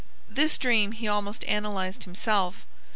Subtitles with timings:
[0.27, 2.65] This dream he almost analyzed himself.